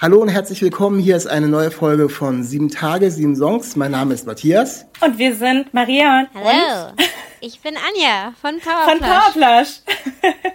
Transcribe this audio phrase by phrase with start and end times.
[0.00, 0.98] Hallo und herzlich willkommen.
[0.98, 3.76] Hier ist eine neue Folge von Sieben Tage, sieben Songs.
[3.76, 4.86] Mein Name ist Matthias.
[5.00, 6.92] Und wir sind Maria und Hallo,
[7.40, 8.90] ich bin Anja von Powerflash.
[8.90, 9.80] von Powerflash.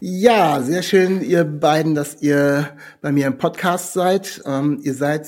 [0.00, 4.40] Ja, sehr schön, ihr beiden, dass ihr bei mir im Podcast seid.
[4.46, 5.26] Ähm, ihr seid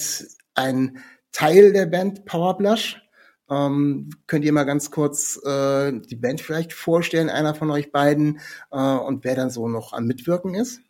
[0.55, 0.99] ein
[1.33, 3.03] Teil der Band Powerblush.
[3.51, 8.39] Ähm, könnt ihr mal ganz kurz äh, die Band vielleicht vorstellen, einer von euch beiden,
[8.71, 10.83] äh, und wer dann so noch am Mitwirken ist?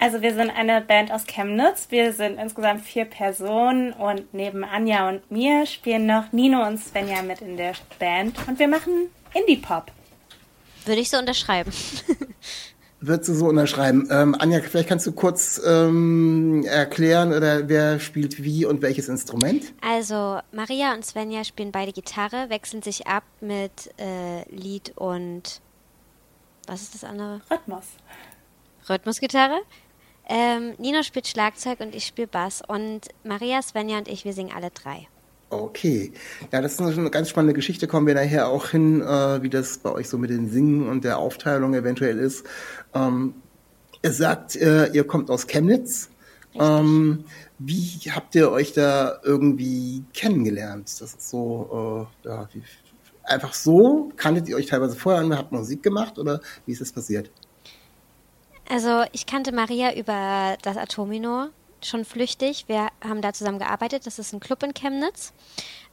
[0.00, 1.88] Also wir sind eine Band aus Chemnitz.
[1.90, 7.22] Wir sind insgesamt vier Personen und neben Anja und mir spielen noch Nino und Svenja
[7.22, 9.90] mit in der Band und wir machen Indie-Pop.
[10.84, 11.72] Würde ich so unterschreiben.
[13.00, 14.08] Würdest du so unterschreiben?
[14.10, 19.72] Ähm, Anja, vielleicht kannst du kurz ähm, erklären, oder wer spielt wie und welches Instrument?
[19.80, 25.60] Also, Maria und Svenja spielen beide Gitarre, wechseln sich ab mit äh, Lied und.
[26.66, 27.40] Was ist das andere?
[27.50, 27.84] Rhythmus.
[28.88, 29.60] Rhythmusgitarre.
[30.28, 32.62] Ähm, Nino spielt Schlagzeug und ich spiele Bass.
[32.66, 35.08] Und Maria, Svenja und ich, wir singen alle drei.
[35.50, 36.12] Okay.
[36.52, 37.86] Ja, das ist eine ganz spannende Geschichte.
[37.86, 41.04] Kommen wir nachher auch hin, äh, wie das bei euch so mit den Singen und
[41.04, 42.44] der Aufteilung eventuell ist.
[42.94, 43.34] Ähm,
[44.02, 46.10] ihr sagt, äh, ihr kommt aus Chemnitz.
[46.54, 47.24] Ähm,
[47.58, 50.88] wie habt ihr euch da irgendwie kennengelernt?
[51.00, 52.62] Das ist so, äh, ja, wie,
[53.24, 54.12] einfach so?
[54.16, 57.30] Kanntet ihr euch teilweise vorher und habt Musik gemacht oder wie ist das passiert?
[58.70, 61.48] Also, ich kannte Maria über das Atomino
[61.82, 62.64] schon flüchtig.
[62.66, 64.06] Wir haben da zusammen gearbeitet.
[64.06, 65.32] Das ist ein Club in Chemnitz.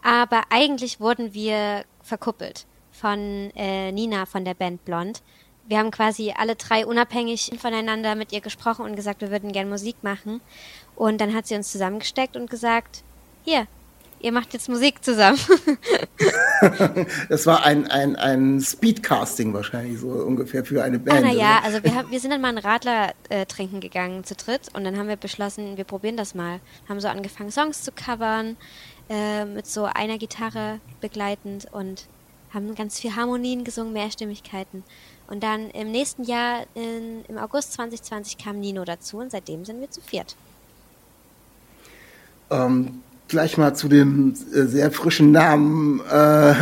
[0.03, 5.21] Aber eigentlich wurden wir verkuppelt von äh, Nina von der Band Blond.
[5.67, 9.69] Wir haben quasi alle drei unabhängig voneinander mit ihr gesprochen und gesagt, wir würden gern
[9.69, 10.41] Musik machen.
[10.95, 13.03] Und dann hat sie uns zusammengesteckt und gesagt,
[13.43, 13.67] hier,
[14.25, 15.37] ihr macht jetzt Musik zusammen.
[17.29, 21.21] Das war ein, ein, ein Speedcasting wahrscheinlich so ungefähr für eine Ah, Band.
[21.25, 21.63] na ja, oder?
[21.63, 24.83] also wir, haben, wir sind dann mal einen Radler äh, trinken gegangen zu dritt und
[24.85, 26.59] dann haben wir beschlossen, wir probieren das mal.
[26.89, 28.55] Haben so angefangen, Songs zu covern,
[29.09, 32.05] äh, mit so einer Gitarre begleitend und
[32.53, 34.83] haben ganz viel Harmonien gesungen, Mehrstimmigkeiten.
[35.27, 39.81] Und dann im nächsten Jahr, in, im August 2020, kam Nino dazu und seitdem sind
[39.81, 40.35] wir zu viert.
[42.49, 46.53] Ähm, gleich mal zu dem äh, sehr frischen Namen äh,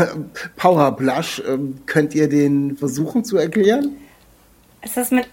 [0.56, 1.42] Power Blush.
[1.48, 3.98] Ähm, könnt ihr den versuchen zu erklären?
[4.82, 5.28] Es ist mit,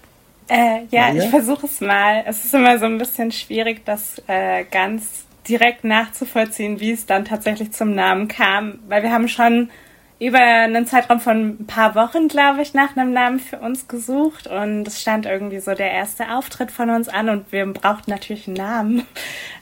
[0.47, 1.23] äh, ja, Maria?
[1.23, 2.23] ich versuche es mal.
[2.25, 7.25] Es ist immer so ein bisschen schwierig, das äh, ganz direkt nachzuvollziehen, wie es dann
[7.25, 9.69] tatsächlich zum Namen kam, weil wir haben schon
[10.19, 14.45] über einen Zeitraum von ein paar Wochen, glaube ich, nach einem Namen für uns gesucht
[14.45, 18.47] und es stand irgendwie so der erste Auftritt von uns an und wir brauchten natürlich
[18.47, 19.07] einen Namen.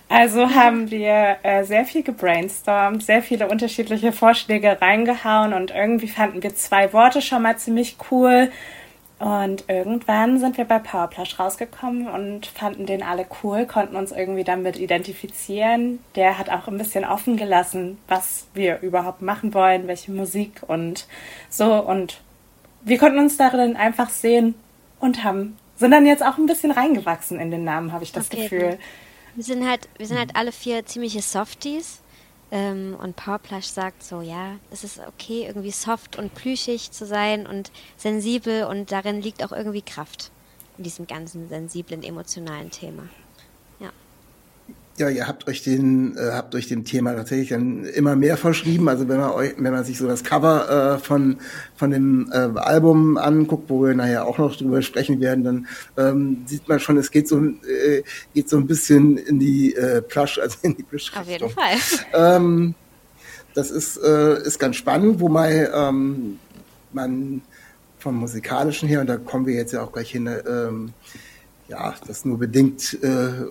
[0.09, 6.41] Also haben wir äh, sehr viel gebrainstormt, sehr viele unterschiedliche Vorschläge reingehauen und irgendwie fanden
[6.41, 8.51] wir zwei Worte schon mal ziemlich cool.
[9.19, 14.45] Und irgendwann sind wir bei Powerplush rausgekommen und fanden den alle cool, konnten uns irgendwie
[14.45, 15.99] damit identifizieren.
[16.15, 21.05] Der hat auch ein bisschen offen gelassen, was wir überhaupt machen wollen, welche Musik und
[21.49, 21.75] so.
[21.75, 22.21] Und
[22.81, 24.55] wir konnten uns darin einfach sehen
[24.99, 28.31] und haben, sind dann jetzt auch ein bisschen reingewachsen in den Namen, habe ich das
[28.31, 28.79] Okay, Gefühl.
[29.39, 32.01] Wir sind halt, wir sind halt alle vier ziemliche Softies.
[32.51, 37.47] Ähm, und Powerplush sagt so, ja, es ist okay, irgendwie soft und plüschig zu sein
[37.47, 40.31] und sensibel und darin liegt auch irgendwie Kraft
[40.77, 43.03] in diesem ganzen sensiblen, emotionalen Thema.
[44.99, 45.09] Ja.
[45.09, 48.87] Ihr habt euch den, äh, habt euch dem Thema tatsächlich dann immer mehr verschrieben.
[48.87, 51.37] Also wenn man euch, wenn man sich so das Cover äh, von
[51.75, 55.67] von dem äh, Album anguckt, wo wir nachher auch noch drüber sprechen werden, dann
[55.97, 58.03] ähm, sieht man schon, es geht so äh,
[58.33, 61.11] geht so ein bisschen in die äh, Plush, also in die Plush.
[61.15, 61.75] Auf jeden Fall.
[62.13, 62.75] Ähm,
[63.53, 66.39] das ist, äh, ist ganz spannend, wobei ähm,
[66.93, 67.41] man
[67.97, 70.93] vom musikalischen her, und da kommen wir jetzt ja auch gleich hin, ähm,
[71.67, 73.45] ja, das nur bedingt äh,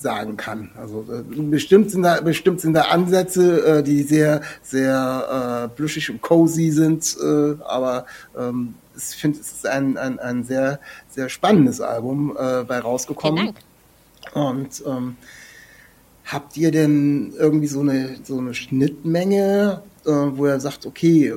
[0.00, 0.70] sagen kann.
[0.76, 6.10] Also äh, bestimmt sind da bestimmt sind da Ansätze, äh, die sehr sehr äh, plüschig
[6.10, 8.06] und cozy sind, äh, aber
[8.36, 13.54] ähm, ich finde es ist ein, ein ein sehr sehr spannendes Album äh, bei rausgekommen.
[14.34, 15.16] Und ähm,
[16.24, 21.34] habt ihr denn irgendwie so eine so eine Schnittmenge, äh, wo ihr sagt, okay,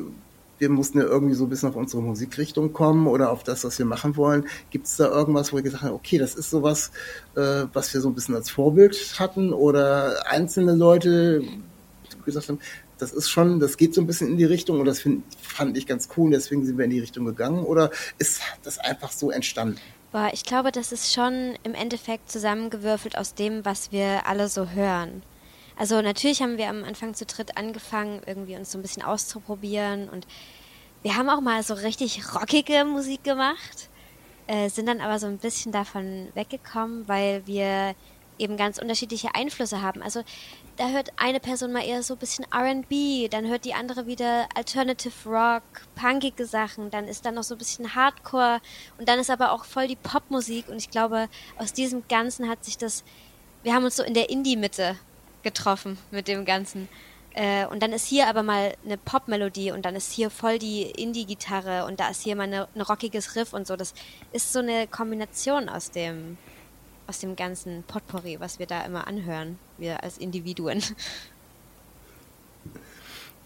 [0.59, 3.77] wir mussten ja irgendwie so ein bisschen auf unsere Musikrichtung kommen oder auf das, was
[3.79, 4.47] wir machen wollen.
[4.69, 6.91] Gibt es da irgendwas, wo wir gesagt haben, okay, das ist sowas,
[7.35, 11.43] äh, was wir so ein bisschen als Vorbild hatten oder einzelne Leute
[12.25, 12.59] gesagt haben,
[12.97, 15.77] das ist schon, das geht so ein bisschen in die Richtung und das find, fand
[15.77, 19.31] ich ganz cool, deswegen sind wir in die Richtung gegangen oder ist das einfach so
[19.31, 19.77] entstanden?
[20.11, 24.69] Boah, ich glaube, das ist schon im Endeffekt zusammengewürfelt aus dem, was wir alle so
[24.69, 25.23] hören.
[25.77, 30.09] Also natürlich haben wir am Anfang zu dritt angefangen, irgendwie uns so ein bisschen auszuprobieren
[30.09, 30.27] und
[31.01, 33.89] wir haben auch mal so richtig rockige Musik gemacht,
[34.47, 37.95] äh, sind dann aber so ein bisschen davon weggekommen, weil wir
[38.37, 40.01] eben ganz unterschiedliche Einflüsse haben.
[40.01, 40.23] Also
[40.77, 44.47] da hört eine Person mal eher so ein bisschen RB, dann hört die andere wieder
[44.55, 45.63] Alternative Rock,
[45.95, 48.59] punkige Sachen, dann ist da noch so ein bisschen Hardcore
[48.97, 51.27] und dann ist aber auch voll die Popmusik und ich glaube,
[51.57, 53.03] aus diesem Ganzen hat sich das,
[53.61, 54.97] wir haben uns so in der Indie-Mitte
[55.43, 56.87] getroffen mit dem Ganzen.
[57.35, 60.83] Äh, und dann ist hier aber mal eine Pop-Melodie und dann ist hier voll die
[60.83, 63.75] Indie-Gitarre und da ist hier mal ein rockiges Riff und so.
[63.75, 63.93] Das
[64.31, 66.37] ist so eine Kombination aus dem,
[67.07, 70.83] aus dem ganzen Potpourri, was wir da immer anhören, wir als Individuen.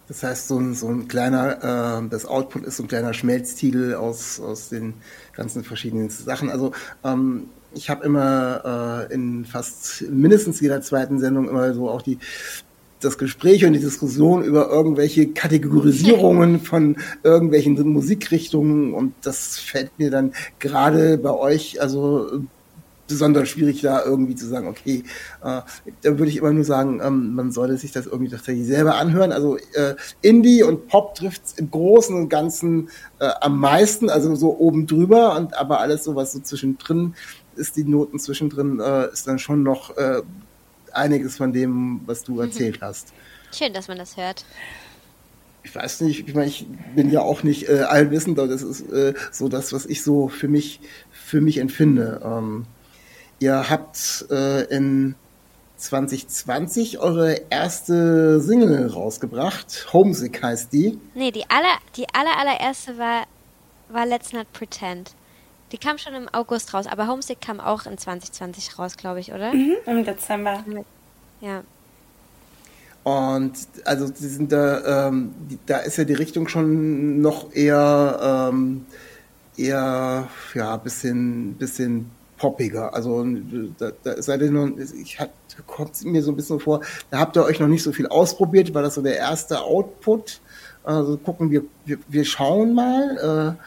[0.08, 3.94] Das heißt, so ein, so ein kleiner, äh, das Output ist so ein kleiner Schmelztiegel
[3.96, 4.94] aus, aus den
[5.34, 6.50] ganzen verschiedenen Sachen.
[6.50, 6.72] Also
[7.04, 12.18] ähm, ich habe immer äh, in fast mindestens jeder zweiten Sendung immer so auch die
[13.00, 20.10] das Gespräch und die Diskussion über irgendwelche Kategorisierungen von irgendwelchen Musikrichtungen und das fällt mir
[20.10, 22.42] dann gerade bei euch also
[23.08, 25.04] besonders schwierig da irgendwie zu sagen, okay,
[25.44, 25.62] äh,
[26.02, 29.32] da würde ich immer nur sagen, ähm, man sollte sich das irgendwie tatsächlich selber anhören.
[29.32, 32.90] Also äh, Indie und Pop trifft im Großen und Ganzen
[33.20, 37.16] äh, am meisten, also so oben drüber und aber alles so, was so zwischendrin
[37.58, 40.22] ist, die Noten zwischendrin, äh, ist dann schon noch äh,
[40.94, 43.14] einiges von dem, was du erzählt hast.
[43.52, 44.46] Schön, dass man das hört
[45.64, 46.66] ich weiß nicht, ich meine, ich
[46.96, 50.30] bin ja auch nicht äh, allwissend, aber das ist äh, so das, was ich so
[50.30, 50.80] für mich,
[51.12, 52.22] für mich empfinde.
[52.24, 52.66] Ähm,
[53.40, 55.16] Ihr habt äh, in
[55.76, 59.94] 2020 eure erste Single rausgebracht.
[59.94, 61.00] Homesick heißt die.
[61.14, 63.26] Nee, die aller, die aller, allererste war,
[63.90, 65.12] war Let's Not Pretend.
[65.72, 69.34] Die kam schon im August raus, aber Homesick kam auch in 2020 raus, glaube ich,
[69.34, 69.54] oder?
[69.54, 70.64] Mhm, Im Dezember.
[71.42, 71.64] Ja.
[73.04, 73.54] Und
[73.86, 78.86] also die sind da, ähm, die, da ist ja die Richtung schon noch eher, ähm,
[79.56, 82.94] eher, ja, bisschen, bisschen poppiger.
[82.94, 83.26] Also
[83.78, 85.32] da, da seid ihr noch, ich hat,
[85.66, 88.74] kommt mir so ein bisschen vor, da habt ihr euch noch nicht so viel ausprobiert,
[88.74, 90.40] war das so der erste Output.
[90.84, 93.56] Also gucken wir, wir, wir schauen mal.
[93.58, 93.64] Äh,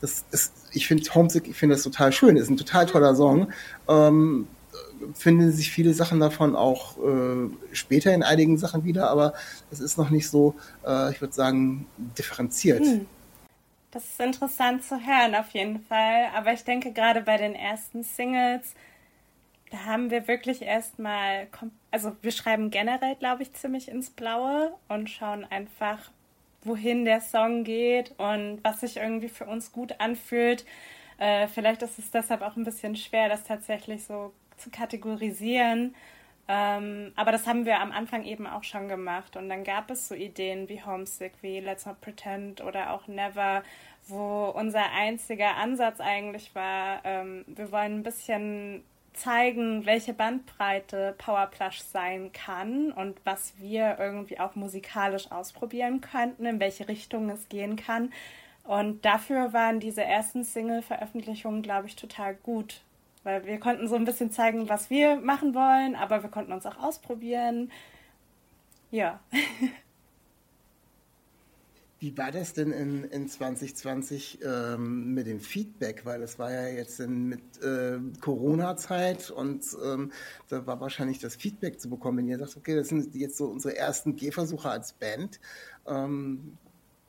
[0.00, 3.52] das ist, ich finde Homesick, ich finde das total schön, ist ein total toller Song.
[3.88, 4.46] Ähm,
[5.14, 9.34] finden sich viele Sachen davon auch äh, später in einigen Sachen wieder, aber
[9.70, 10.54] es ist noch nicht so,
[10.86, 12.80] äh, ich würde sagen, differenziert.
[12.80, 13.06] Hm.
[13.90, 16.26] Das ist interessant zu hören, auf jeden Fall.
[16.34, 18.74] Aber ich denke, gerade bei den ersten Singles,
[19.70, 21.46] da haben wir wirklich erstmal,
[21.92, 26.10] also wir schreiben generell, glaube ich, ziemlich ins Blaue und schauen einfach,
[26.64, 30.64] wohin der Song geht und was sich irgendwie für uns gut anfühlt.
[31.18, 35.94] Äh, vielleicht ist es deshalb auch ein bisschen schwer, das tatsächlich so zu kategorisieren.
[36.46, 39.36] Ähm, aber das haben wir am Anfang eben auch schon gemacht.
[39.36, 43.62] Und dann gab es so Ideen wie Homesick, wie Let's Not Pretend oder auch Never,
[44.08, 48.84] wo unser einziger Ansatz eigentlich war, ähm, wir wollen ein bisschen
[49.14, 56.60] zeigen, welche Bandbreite Powerplush sein kann und was wir irgendwie auch musikalisch ausprobieren könnten, in
[56.60, 58.12] welche Richtung es gehen kann.
[58.64, 62.80] Und dafür waren diese ersten Single-Veröffentlichungen, glaube ich, total gut,
[63.22, 66.66] weil wir konnten so ein bisschen zeigen, was wir machen wollen, aber wir konnten uns
[66.66, 67.70] auch ausprobieren.
[68.90, 69.20] Ja.
[72.04, 76.04] Wie war das denn in, in 2020 ähm, mit dem Feedback?
[76.04, 80.12] Weil es war ja jetzt in, mit äh, Corona-Zeit und ähm,
[80.50, 83.46] da war wahrscheinlich das Feedback zu bekommen, wenn ihr sagt, okay, das sind jetzt so
[83.46, 85.40] unsere ersten Gehversuche als Band.
[85.86, 86.58] Ähm,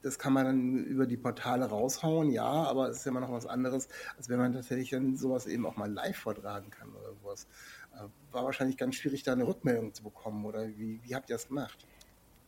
[0.02, 3.34] das kann man dann über die Portale raushauen, ja, aber es ist ja immer noch
[3.34, 7.14] was anderes, als wenn man tatsächlich dann sowas eben auch mal live vortragen kann oder
[7.22, 7.48] sowas.
[7.96, 11.36] Äh, war wahrscheinlich ganz schwierig, da eine Rückmeldung zu bekommen oder wie, wie habt ihr
[11.36, 11.86] das gemacht?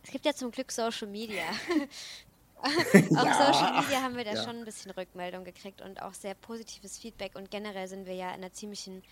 [0.02, 1.44] Es gibt ja zum Glück Social Media.
[2.64, 4.44] auf ja, Social Media haben wir da ja.
[4.44, 7.36] schon ein bisschen Rückmeldung gekriegt und auch sehr positives Feedback.
[7.36, 9.04] Und generell sind wir ja in einer ziemlichen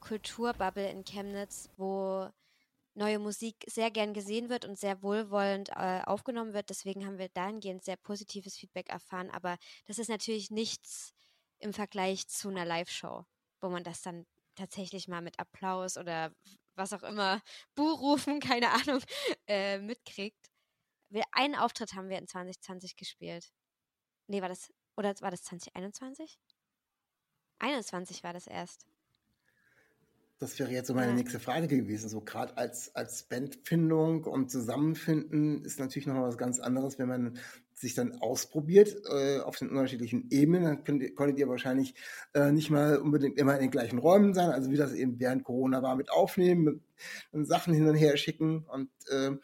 [0.00, 2.28] Kulturbubble in Chemnitz, wo
[2.94, 6.70] neue Musik sehr gern gesehen wird und sehr wohlwollend äh, aufgenommen wird.
[6.70, 9.30] Deswegen haben wir dahingehend sehr positives Feedback erfahren.
[9.30, 11.12] Aber das ist natürlich nichts
[11.58, 13.24] im Vergleich zu einer Live-Show,
[13.60, 16.32] wo man das dann tatsächlich mal mit Applaus oder
[16.76, 17.40] was auch immer,
[17.74, 19.00] Buhrufen, keine Ahnung,
[19.46, 20.43] äh, mitkriegt.
[21.14, 23.52] Wir, einen Auftritt haben wir in 2020 gespielt.
[24.26, 26.40] Nee, war das, oder war das 2021?
[27.60, 28.84] 21 war das erst.
[30.40, 31.14] Das wäre jetzt so meine ja.
[31.14, 32.08] nächste Frage gewesen.
[32.08, 37.38] So gerade als, als Bandfindung und Zusammenfinden ist natürlich noch was ganz anderes, wenn man
[37.74, 40.64] sich dann ausprobiert äh, auf den unterschiedlichen Ebenen.
[40.64, 41.94] Dann könnt, konntet ihr wahrscheinlich
[42.34, 45.44] äh, nicht mal unbedingt immer in den gleichen Räumen sein, also wie das eben während
[45.44, 46.82] Corona war, mit aufnehmen, mit,
[47.30, 48.64] mit Sachen hin und her schicken.
[48.64, 49.36] Und äh,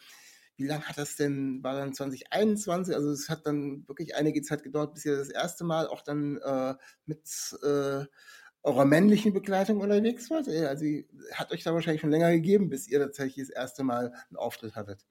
[0.61, 2.95] wie lange hat das denn, war dann 2021?
[2.95, 6.37] Also es hat dann wirklich einige Zeit gedauert, bis ihr das erste Mal auch dann
[6.39, 6.75] äh,
[7.07, 7.21] mit
[7.63, 8.05] äh,
[8.63, 10.49] eurer männlichen Begleitung unterwegs wart?
[10.49, 10.85] Also
[11.33, 14.77] hat euch da wahrscheinlich schon länger gegeben, bis ihr tatsächlich das erste Mal einen Auftritt
[14.77, 15.05] hattet.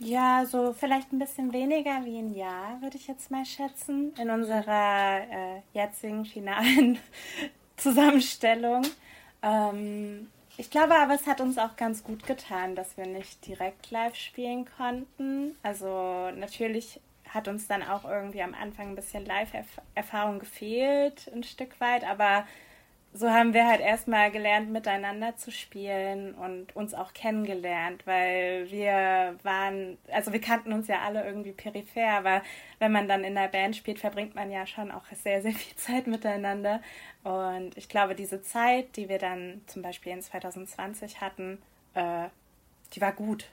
[0.00, 4.30] Ja, so vielleicht ein bisschen weniger wie ein Jahr, würde ich jetzt mal schätzen, in
[4.30, 6.98] unserer äh, jetzigen finalen
[7.76, 8.82] Zusammenstellung.
[9.42, 13.90] Ähm, ich glaube aber, es hat uns auch ganz gut getan, dass wir nicht direkt
[13.90, 15.56] live spielen konnten.
[15.62, 21.80] Also natürlich hat uns dann auch irgendwie am Anfang ein bisschen Live-Erfahrung gefehlt, ein Stück
[21.80, 22.46] weit, aber
[23.14, 29.36] so haben wir halt erstmal gelernt, miteinander zu spielen und uns auch kennengelernt, weil wir
[29.42, 32.42] waren, also wir kannten uns ja alle irgendwie peripher, aber
[32.78, 35.76] wenn man dann in der Band spielt, verbringt man ja schon auch sehr, sehr viel
[35.76, 36.80] Zeit miteinander.
[37.22, 41.60] Und ich glaube, diese Zeit, die wir dann zum Beispiel in 2020 hatten,
[41.94, 42.28] äh,
[42.94, 43.46] die war gut.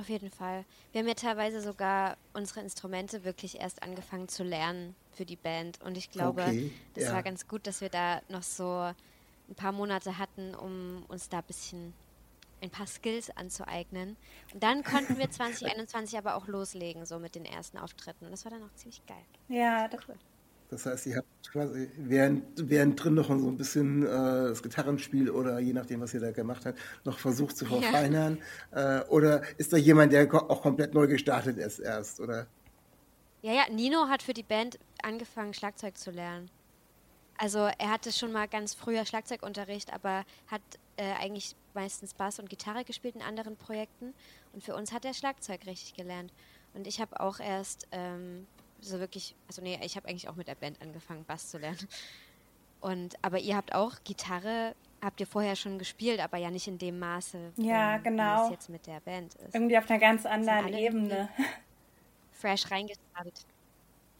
[0.00, 0.64] Auf jeden Fall.
[0.90, 5.80] Wir haben ja teilweise sogar unsere Instrumente wirklich erst angefangen zu lernen für die Band.
[5.82, 7.12] Und ich glaube, okay, das ja.
[7.12, 8.92] war ganz gut, dass wir da noch so
[9.48, 11.92] ein paar Monate hatten, um uns da ein bisschen
[12.62, 14.16] ein paar Skills anzueignen.
[14.54, 18.30] Und dann konnten wir 2021 aber auch loslegen, so mit den ersten Auftritten.
[18.30, 19.24] Das war dann auch ziemlich geil.
[19.48, 20.14] Ja, das cool.
[20.70, 25.28] Das heißt, ihr habt quasi während, während drin noch so ein bisschen äh, das Gitarrenspiel
[25.28, 28.38] oder je nachdem, was ihr da gemacht habt, noch versucht zu verfeinern.
[28.74, 29.00] Ja.
[29.00, 32.46] Äh, oder ist da jemand, der auch komplett neu gestartet ist erst, oder?
[33.42, 36.48] Ja, ja, Nino hat für die Band angefangen, Schlagzeug zu lernen.
[37.38, 40.62] Also er hatte schon mal ganz früher Schlagzeugunterricht, aber hat
[40.96, 44.14] äh, eigentlich meistens Bass und Gitarre gespielt in anderen Projekten.
[44.52, 46.32] Und für uns hat er Schlagzeug richtig gelernt.
[46.72, 48.46] Und ich habe auch erst ähm,
[48.80, 51.88] so wirklich, also nee, ich habe eigentlich auch mit der Band angefangen, Bass zu lernen.
[52.80, 56.78] Und aber ihr habt auch Gitarre, habt ihr vorher schon gespielt, aber ja nicht in
[56.78, 58.42] dem Maße, ja, ähm, genau.
[58.42, 59.54] wie es jetzt mit der Band ist.
[59.54, 61.28] Irgendwie auf einer ganz anderen Ebene.
[62.42, 63.46] Fresh reingestartet.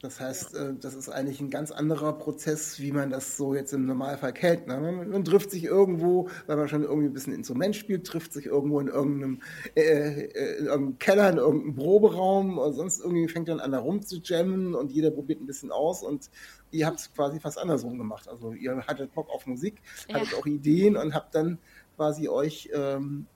[0.01, 3.71] Das heißt, äh, das ist eigentlich ein ganz anderer Prozess, wie man das so jetzt
[3.73, 4.67] im Normalfall kennt.
[4.67, 4.79] Ne?
[4.79, 8.45] Man, man, trifft sich irgendwo, weil man schon irgendwie ein bisschen Instrument spielt, trifft sich
[8.45, 9.41] irgendwo in irgendeinem,
[9.75, 13.79] äh, äh, in irgendeinem Keller, in irgendeinem Proberaum oder sonst irgendwie fängt dann an, da
[13.79, 16.29] rumzujammen und jeder probiert ein bisschen aus und
[16.71, 18.27] ihr habt es quasi fast andersrum gemacht.
[18.27, 20.37] Also ihr hattet Bock auf Musik, hattet ja.
[20.37, 21.59] auch Ideen und habt dann
[21.95, 23.27] quasi euch ähm,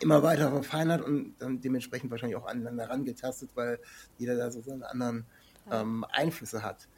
[0.00, 3.78] immer weiter verfeinert und dann dementsprechend wahrscheinlich auch aneinander rangetastet, weil
[4.18, 5.26] jeder da so seine anderen
[5.70, 6.88] ähm, Einflüsse hat.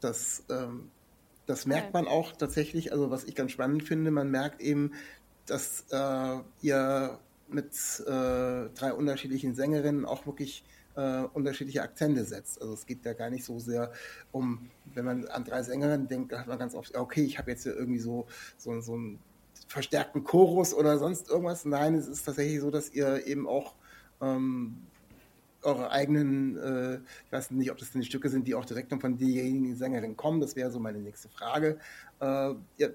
[0.00, 0.90] Das, ähm,
[1.46, 4.92] das merkt man auch tatsächlich, also was ich ganz spannend finde, man merkt eben,
[5.46, 7.18] dass äh, ihr
[7.48, 7.74] mit
[8.06, 10.64] äh, drei unterschiedlichen Sängerinnen auch wirklich
[10.96, 12.60] äh, unterschiedliche Akzente setzt.
[12.60, 13.92] Also es geht da gar nicht so sehr
[14.30, 17.50] um, wenn man an drei Sängerinnen denkt, da hat man ganz oft, okay, ich habe
[17.50, 19.18] jetzt hier irgendwie so, so, so einen
[19.72, 21.64] verstärkten Chorus oder sonst irgendwas.
[21.64, 23.74] Nein, es ist tatsächlich so, dass ihr eben auch
[24.20, 24.86] ähm,
[25.62, 26.94] eure eigenen, äh,
[27.26, 30.16] ich weiß nicht, ob das denn die Stücke sind, die auch direkt von derjenigen Sängerin
[30.16, 31.78] kommen, das wäre so meine nächste Frage.
[32.20, 32.88] Äh, ja,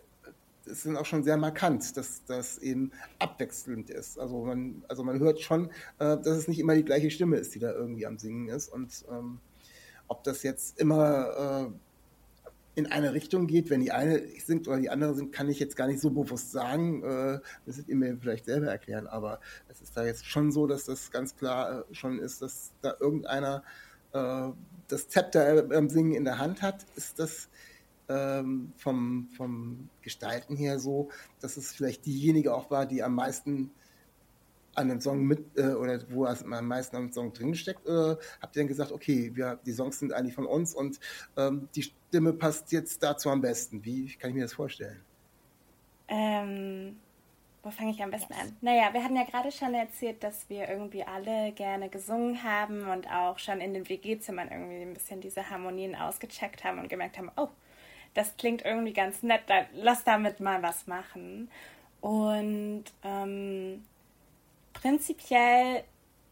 [0.65, 4.19] es sind auch schon sehr markant, dass das eben abwechselnd ist.
[4.19, 7.55] Also man, also man hört schon, äh, dass es nicht immer die gleiche Stimme ist,
[7.55, 8.67] die da irgendwie am Singen ist.
[8.69, 9.39] Und ähm,
[10.07, 11.86] ob das jetzt immer äh,
[12.77, 13.71] in eine Richtung geht.
[13.71, 16.51] Wenn die eine singt oder die andere singt, kann ich jetzt gar nicht so bewusst
[16.51, 17.03] sagen.
[17.03, 20.67] Äh, das wird ihr mir vielleicht selber erklären, aber es ist da jetzt schon so,
[20.67, 23.63] dass das ganz klar äh, schon ist, dass da irgendeiner
[24.13, 24.49] äh,
[24.87, 26.85] das Zepter beim Singen in der Hand hat.
[26.95, 27.49] Ist das
[28.09, 31.09] ähm, vom, vom Gestalten her so,
[31.41, 33.71] dass es vielleicht diejenige auch war, die am meisten
[34.77, 38.61] an dem Song mit äh, oder wo am meisten am Song drinsteckt, äh, habt ihr
[38.61, 40.99] dann gesagt, okay, wir, die Songs sind eigentlich von uns und
[41.35, 43.83] ähm, die Stimme passt jetzt dazu am besten.
[43.83, 45.01] Wie kann ich mir das vorstellen?
[46.07, 46.97] Ähm,
[47.63, 48.55] wo fange ich am besten an?
[48.61, 53.11] Naja, wir hatten ja gerade schon erzählt, dass wir irgendwie alle gerne gesungen haben und
[53.11, 57.31] auch schon in den WG-Zimmern irgendwie ein bisschen diese Harmonien ausgecheckt haben und gemerkt haben,
[57.35, 57.49] oh,
[58.13, 59.41] das klingt irgendwie ganz nett,
[59.73, 61.49] lass damit mal was machen.
[61.99, 63.83] Und ähm,
[64.81, 65.83] Prinzipiell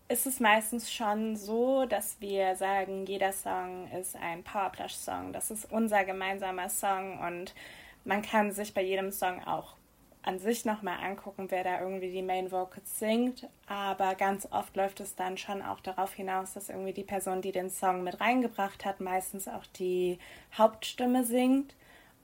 [0.08, 5.34] ist es meistens schon so, dass wir sagen, jeder Song ist ein Powerplush-Song.
[5.34, 7.56] Das ist unser gemeinsamer Song und
[8.04, 9.76] man kann sich bei jedem Song auch
[10.22, 13.50] an sich nochmal angucken, wer da irgendwie die Main Vocals singt.
[13.66, 17.52] Aber ganz oft läuft es dann schon auch darauf hinaus, dass irgendwie die Person, die
[17.52, 20.20] den Song mit reingebracht hat, meistens auch die
[20.56, 21.76] Hauptstimme singt.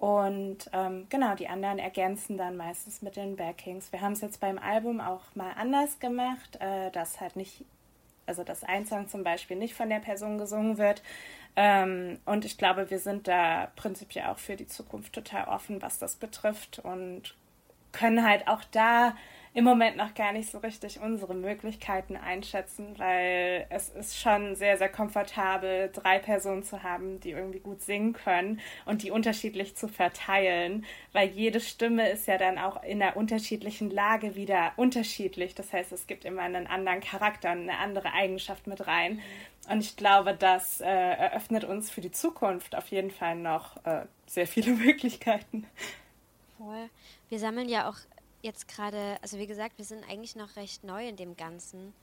[0.02, 3.92] Und ähm, genau, die anderen ergänzen dann meistens mit den Backings.
[3.92, 7.64] Wir haben es jetzt beim Album auch mal anders gemacht, äh, dass halt nicht,
[8.26, 11.04] also dass ein Song zum Beispiel nicht von der Person gesungen wird.
[11.56, 16.00] Ähm, und ich glaube, wir sind da prinzipiell auch für die Zukunft total offen, was
[16.00, 17.36] das betrifft und
[17.92, 19.16] können halt auch da
[19.54, 24.78] im Moment noch gar nicht so richtig unsere Möglichkeiten einschätzen, weil es ist schon sehr,
[24.78, 29.90] sehr komfortabel, drei Personen zu haben, die irgendwie gut singen können und die unterschiedlich zu
[29.90, 35.54] verteilen, weil jede Stimme ist ja dann auch in einer unterschiedlichen Lage wieder unterschiedlich.
[35.54, 39.20] Das heißt, es gibt immer einen anderen Charakter, eine andere Eigenschaft mit rein.
[39.70, 44.06] Und ich glaube, das äh, eröffnet uns für die Zukunft auf jeden Fall noch äh,
[44.28, 45.68] sehr viele Möglichkeiten.
[47.30, 47.98] Wir sammeln ja auch
[48.42, 51.94] jetzt gerade, also wie gesagt, wir sind eigentlich noch recht neu in dem Ganzen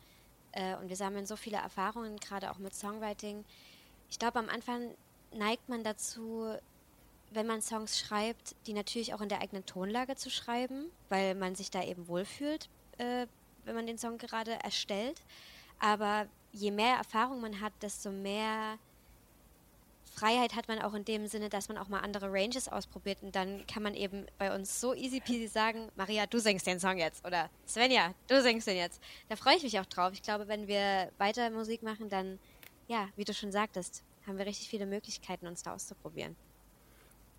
[0.52, 3.44] äh, und wir sammeln so viele Erfahrungen, gerade auch mit Songwriting.
[4.10, 4.94] Ich glaube, am Anfang
[5.32, 6.54] neigt man dazu,
[7.30, 11.54] wenn man Songs schreibt, die natürlich auch in der eigenen Tonlage zu schreiben, weil man
[11.54, 12.68] sich da eben wohlfühlt,
[12.98, 13.26] äh,
[13.64, 15.20] wenn man den Song gerade erstellt.
[15.78, 18.78] Aber je mehr Erfahrung man hat, desto mehr
[20.18, 23.36] Freiheit hat man auch in dem Sinne, dass man auch mal andere Ranges ausprobiert und
[23.36, 26.98] dann kann man eben bei uns so easy peasy sagen, Maria, du singst den Song
[26.98, 29.00] jetzt oder Svenja, du singst den jetzt.
[29.28, 30.12] Da freue ich mich auch drauf.
[30.12, 32.38] Ich glaube, wenn wir weiter Musik machen, dann,
[32.88, 36.34] ja, wie du schon sagtest, haben wir richtig viele Möglichkeiten, uns da auszuprobieren.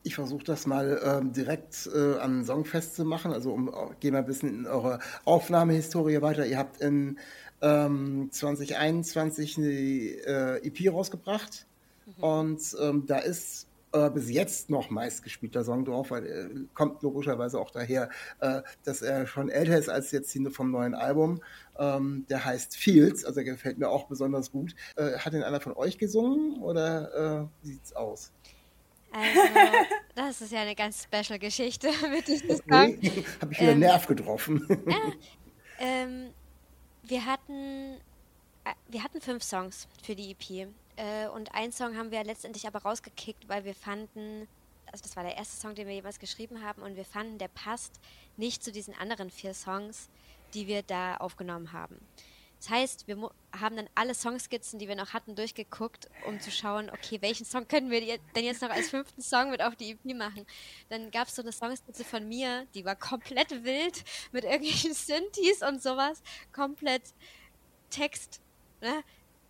[0.04, 3.34] Ich versuche das mal ähm, direkt äh, an Song festzumachen.
[3.34, 3.70] Also um,
[4.00, 6.46] gehen wir ein bisschen in eure Aufnahmehistorie weiter.
[6.46, 7.20] Ihr habt in
[7.62, 11.66] ähm, 2021 eine äh, EP rausgebracht
[12.18, 12.24] Mhm.
[12.24, 17.60] Und ähm, da ist äh, bis jetzt noch meistgespielter Song drauf, weil äh, kommt logischerweise
[17.60, 21.42] auch daher, äh, dass er schon älter ist als jetzt die vom neuen Album.
[21.78, 24.76] Ähm, der heißt Fields, also der gefällt mir auch besonders gut.
[24.96, 28.32] Äh, hat ihn einer von euch gesungen oder äh, sieht's aus?
[29.12, 29.40] Also,
[30.14, 32.60] das ist ja eine ganz special Geschichte mit diesem Song.
[32.70, 33.26] Okay.
[33.42, 34.68] Habe ich wieder ähm, Nerv getroffen.
[34.88, 34.98] Ja,
[35.80, 36.30] ähm,
[37.04, 37.98] wir hatten
[38.66, 40.68] äh, wir hatten fünf Songs für die EP.
[41.00, 44.50] Äh, und einen Song haben wir letztendlich aber rausgekickt, weil wir fanden,
[44.92, 47.48] also das war der erste Song, den wir jemals geschrieben haben, und wir fanden, der
[47.48, 48.00] passt
[48.36, 50.10] nicht zu diesen anderen vier Songs,
[50.54, 51.98] die wir da aufgenommen haben.
[52.60, 56.90] Das heißt, wir haben dann alle Songskizzen, die wir noch hatten, durchgeguckt, um zu schauen,
[56.90, 58.02] okay, welchen Song können wir
[58.36, 60.46] denn jetzt noch als fünften Song mit auf die EP machen?
[60.90, 65.62] Dann gab es so eine Songskizze von mir, die war komplett wild, mit irgendwelchen Synthes
[65.66, 67.14] und sowas, komplett
[67.90, 68.42] Text.
[68.82, 69.04] Ne?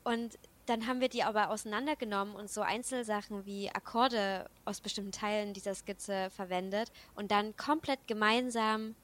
[0.03, 0.37] Und
[0.69, 5.73] dann haben wir die aber auseinandergenommen und so Einzelsachen wie Akkorde aus bestimmten Teilen dieser
[5.73, 8.95] Skizze verwendet und dann komplett gemeinsam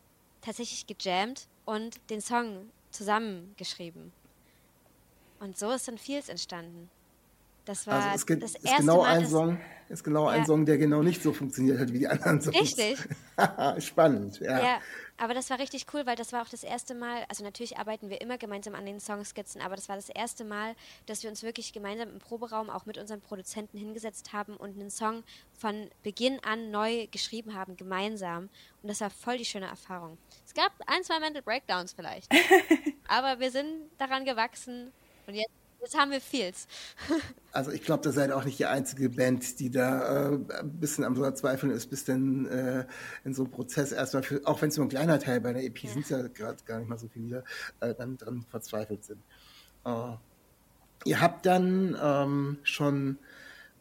[0.41, 4.13] tatsächlich gejammt und den Song zusammengeschrieben.
[5.39, 6.89] Und so ist dann Fields entstanden.
[7.65, 10.37] Das war also es gibt, das ist erste genau Mal, ein Song, ist genau ja.
[10.37, 12.59] ein Song, der genau nicht so funktioniert hat wie die anderen Songs.
[12.59, 12.97] Richtig.
[13.79, 14.59] Spannend, ja.
[14.61, 14.81] Ja,
[15.17, 18.09] aber das war richtig cool, weil das war auch das erste Mal, also natürlich arbeiten
[18.09, 20.75] wir immer gemeinsam an den Songskizzen, aber das war das erste Mal,
[21.07, 24.91] dass wir uns wirklich gemeinsam im Proberaum auch mit unseren Produzenten hingesetzt haben und einen
[24.91, 25.23] Song
[25.57, 28.49] von Beginn an neu geschrieben haben, gemeinsam.
[28.83, 30.17] Und das war voll die schöne Erfahrung.
[30.45, 32.31] Es gab ein, zwei Mental Breakdowns vielleicht,
[33.07, 34.91] aber wir sind daran gewachsen
[35.25, 36.67] und jetzt Jetzt haben wir Fields.
[37.51, 41.03] also ich glaube, da seid auch nicht die einzige Band, die da äh, ein bisschen
[41.03, 42.87] am Verzweifeln ist, bis dann äh,
[43.23, 45.63] in so einem Prozess erstmal, für, auch wenn es nur ein kleiner Teil bei der
[45.63, 45.91] EP ja.
[45.91, 47.43] sind, ja gerade gar nicht mal so viele,
[47.81, 49.21] äh, dann dran verzweifelt sind.
[49.85, 50.13] Äh,
[51.05, 53.19] ihr habt dann ähm, schon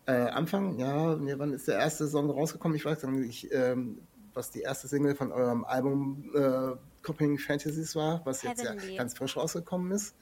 [0.05, 2.77] äh, Anfang, ja, wann ist der erste Song rausgekommen?
[2.77, 4.03] Ich weiß gar nicht, ähm,
[4.35, 8.75] was die erste Single von eurem Album äh, Copying Fantasies war, was Heavenly.
[8.75, 10.15] jetzt ja ganz frisch rausgekommen ist.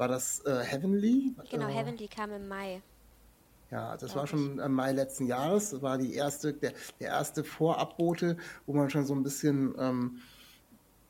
[0.00, 1.34] War das äh, Heavenly?
[1.50, 2.80] Genau, äh, Heavenly kam im Mai.
[3.70, 5.72] Ja, das war schon im Mai letzten Jahres.
[5.72, 10.22] Das war die erste, der, der erste Vorabbote, wo man schon so ein bisschen ähm,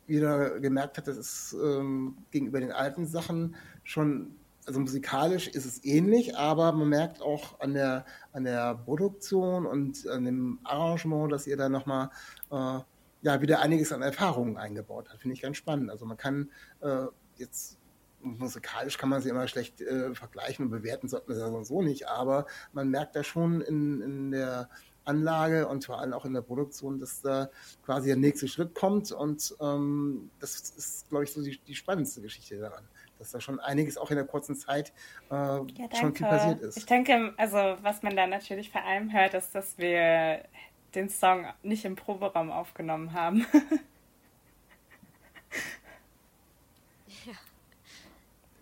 [0.08, 4.34] wieder gemerkt hat, das ist ähm, gegenüber den alten Sachen schon,
[4.66, 10.04] also musikalisch ist es ähnlich, aber man merkt auch an der, an der Produktion und
[10.08, 12.10] an dem Arrangement, dass ihr da nochmal
[12.50, 12.80] äh,
[13.22, 15.20] ja, wieder einiges an Erfahrungen eingebaut habt.
[15.20, 15.90] Finde ich ganz spannend.
[15.90, 16.50] Also man kann
[16.80, 17.79] äh, jetzt
[18.22, 22.08] musikalisch kann man sie immer schlecht äh, vergleichen und bewerten, sollten wir ja so nicht,
[22.08, 24.68] aber man merkt da schon in, in der
[25.04, 27.50] Anlage und vor allem auch in der Produktion, dass da
[27.84, 32.20] quasi der nächste Schritt kommt und ähm, das ist, glaube ich, so die, die spannendste
[32.20, 32.84] Geschichte daran,
[33.18, 34.92] dass da schon einiges auch in der kurzen Zeit
[35.30, 35.60] äh, ja,
[35.98, 36.76] schon viel passiert ist.
[36.76, 40.44] Ich denke, also was man da natürlich vor allem hört, ist, dass wir
[40.94, 43.46] den Song nicht im Proberaum aufgenommen haben.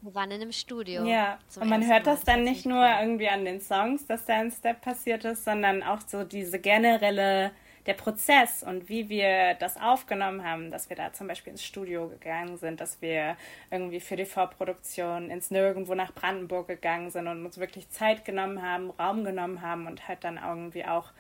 [0.01, 1.05] Wir waren in einem Studio.
[1.05, 4.51] Ja, und man hört das dann nicht nur irgendwie an den Songs, dass da ein
[4.53, 7.51] Step passiert ist, sondern auch so diese generelle,
[7.89, 12.09] der Prozess und wie wir das aufgenommen haben, dass wir da zum Beispiel ins Studio
[12.09, 13.37] gegangen sind, dass wir
[13.71, 18.61] irgendwie für die Vorproduktion ins Nirgendwo nach Brandenburg gegangen sind und uns wirklich Zeit genommen
[18.61, 21.13] haben, Raum genommen haben und halt dann irgendwie auch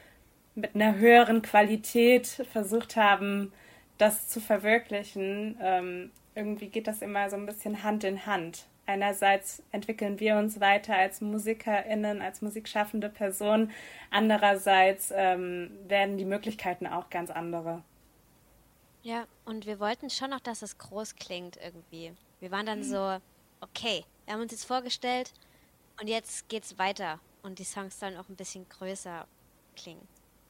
[0.55, 3.51] mit einer höheren Qualität versucht haben,
[3.97, 5.59] das zu verwirklichen.
[5.62, 8.66] Ähm, irgendwie geht das immer so ein bisschen Hand in Hand.
[8.87, 13.70] Einerseits entwickeln wir uns weiter als MusikerInnen, als musikschaffende Person.
[14.11, 17.83] Andererseits ähm, werden die Möglichkeiten auch ganz andere.
[19.03, 22.12] Ja, und wir wollten schon noch, dass es groß klingt irgendwie.
[22.40, 23.18] Wir waren dann so,
[23.61, 25.35] okay, wir haben uns jetzt vorgestellt
[26.01, 27.20] und jetzt geht's weiter.
[27.42, 29.27] Und die Songs sollen auch ein bisschen größer
[29.77, 30.07] klingen.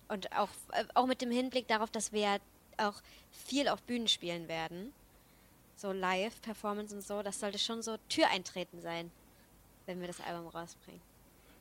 [0.09, 2.37] Und auch, äh, auch mit dem Hinblick darauf, dass wir ja
[2.77, 4.93] auch viel auf Bühnen spielen werden
[5.79, 9.11] so Live-Performance und so, das sollte schon so Türeintreten sein,
[9.87, 11.01] wenn wir das Album rausbringen.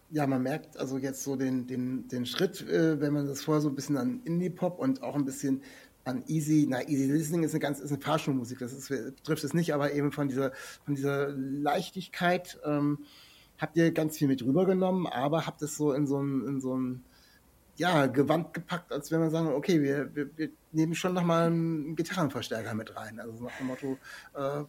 [0.09, 3.61] Ja, man merkt also jetzt so den, den, den Schritt, äh, wenn man das vorher
[3.61, 5.61] so ein bisschen an Indie-Pop und auch ein bisschen
[6.05, 8.87] an Easy, na, Easy Listening ist eine ganz, ist eine Fahrschulmusik, das ist,
[9.23, 10.53] trifft es nicht, aber eben von dieser,
[10.85, 12.99] von dieser Leichtigkeit, ähm,
[13.57, 16.75] habt ihr ganz viel mit rübergenommen, aber habt es so in so ein, in so
[16.75, 17.03] ein,
[17.77, 21.95] ja, Gewand gepackt, als wenn man sagen, okay, wir, wir, wir nehmen schon nochmal einen
[21.95, 23.19] Gitarrenverstärker mit rein.
[23.19, 23.97] Also nach dem Motto,
[24.33, 24.63] äh,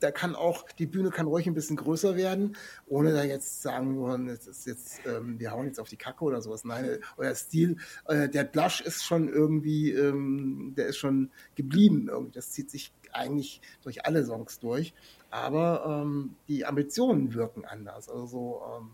[0.00, 3.96] da kann auch, die Bühne kann ruhig ein bisschen größer werden, ohne da jetzt sagen
[3.98, 6.64] wollen, jetzt ist jetzt, ähm, wir hauen jetzt auf die Kacke oder sowas.
[6.64, 7.76] Nein, euer Stil,
[8.06, 12.32] äh, der Blush ist schon irgendwie, ähm, der ist schon geblieben irgendwie.
[12.32, 14.92] Das zieht sich eigentlich durch alle Songs durch.
[15.30, 18.08] Aber ähm, die Ambitionen wirken anders.
[18.08, 18.90] Also so, ähm,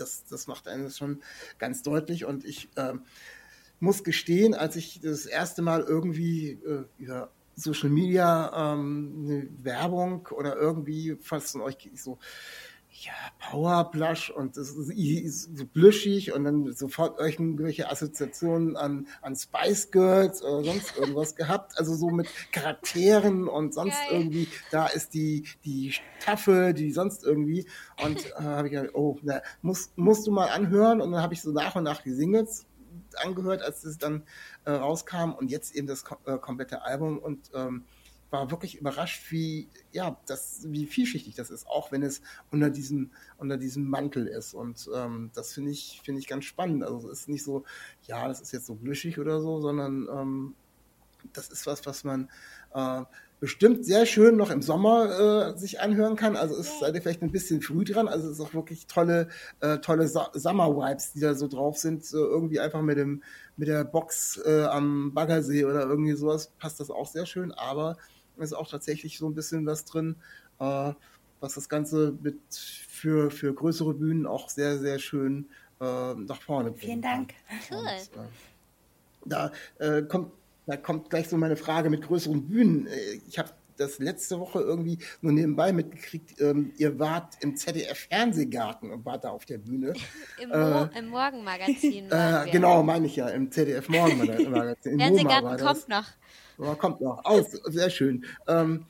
[0.00, 1.22] das, das macht einen schon
[1.58, 2.24] ganz deutlich.
[2.24, 3.02] Und ich ähm,
[3.78, 10.26] muss gestehen, als ich das erste Mal irgendwie äh, über Social Media ähm, eine Werbung
[10.30, 12.18] oder irgendwie fast von euch so
[13.02, 19.90] ja, Powerblush und das ist so blüschig und dann sofort irgendwelche Assoziationen an, an Spice
[19.90, 21.78] Girls oder sonst irgendwas gehabt.
[21.78, 24.20] Also so mit Charakteren und sonst Geil.
[24.20, 27.66] irgendwie, da ist die, die Tafel, die sonst irgendwie.
[28.04, 31.00] Und äh, habe ich gedacht, oh, na, musst, musst du mal anhören.
[31.00, 32.66] Und dann habe ich so nach und nach die Singles
[33.16, 34.24] angehört, als es dann
[34.66, 37.84] äh, rauskam und jetzt eben das äh, komplette Album und ähm,
[38.30, 43.10] war wirklich überrascht, wie, ja, das, wie vielschichtig das ist, auch wenn es unter diesem,
[43.38, 44.54] unter diesem Mantel ist.
[44.54, 46.84] Und ähm, das finde ich, finde ich ganz spannend.
[46.84, 47.64] Also es ist nicht so,
[48.06, 50.54] ja, das ist jetzt so blüschig oder so, sondern ähm,
[51.32, 52.30] das ist was, was man
[52.74, 53.02] äh,
[53.40, 56.36] bestimmt sehr schön noch im Sommer äh, sich anhören kann.
[56.36, 58.06] Also ist seid ihr vielleicht ein bisschen früh dran.
[58.06, 59.28] Also es ist auch wirklich tolle,
[59.60, 62.04] äh, tolle Summer Vibes, die da so drauf sind.
[62.04, 63.22] So irgendwie einfach mit dem
[63.56, 67.52] mit der Box äh, am Baggersee oder irgendwie sowas passt das auch sehr schön.
[67.52, 67.96] Aber
[68.40, 70.16] ist auch tatsächlich so ein bisschen was drin,
[70.58, 70.92] äh,
[71.40, 75.46] was das Ganze mit für, für größere Bühnen auch sehr, sehr schön
[75.80, 76.84] äh, nach vorne bringt.
[76.84, 77.34] Vielen Dank.
[77.70, 77.78] Cool.
[77.78, 78.28] Und, äh,
[79.24, 80.32] da äh, kommt
[80.66, 82.86] da kommt gleich so meine Frage mit größeren Bühnen.
[82.86, 88.90] Äh, ich habe das letzte Woche irgendwie nur nebenbei mitgekriegt, ähm, ihr wart im ZDF-Fernsehgarten
[88.90, 89.94] und wart da auf der Bühne.
[90.40, 92.10] Im, Mo äh, im Morgenmagazin.
[92.10, 94.98] Äh, genau, meine ich ja, im ZDF-Morgenmagazin.
[94.98, 96.06] Fernsehgarten kommt noch.
[96.60, 97.22] Aber kommt noch.
[97.24, 98.24] Oh, sehr schön.
[98.46, 98.86] Ähm,